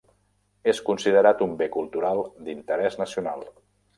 És 0.71 0.79
considerat 0.87 1.43
un 1.47 1.53
Bé 1.59 1.67
Cultural 1.77 2.23
d'Interès 2.47 3.01
Nacional. 3.05 3.49